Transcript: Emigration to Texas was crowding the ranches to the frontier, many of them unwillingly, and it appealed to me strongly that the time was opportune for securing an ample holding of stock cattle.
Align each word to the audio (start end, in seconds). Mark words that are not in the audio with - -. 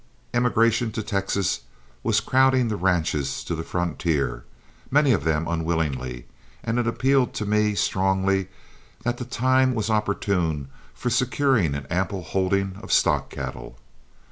Emigration 0.33 0.91
to 0.91 1.03
Texas 1.03 1.59
was 2.01 2.21
crowding 2.21 2.69
the 2.69 2.75
ranches 2.75 3.43
to 3.43 3.53
the 3.53 3.61
frontier, 3.61 4.43
many 4.89 5.11
of 5.11 5.23
them 5.25 5.47
unwillingly, 5.47 6.25
and 6.63 6.79
it 6.79 6.87
appealed 6.87 7.35
to 7.35 7.45
me 7.45 7.75
strongly 7.75 8.47
that 9.03 9.17
the 9.19 9.25
time 9.25 9.75
was 9.75 9.91
opportune 9.91 10.69
for 10.95 11.11
securing 11.11 11.75
an 11.75 11.85
ample 11.91 12.23
holding 12.23 12.77
of 12.81 12.91
stock 12.91 13.29
cattle. 13.29 13.77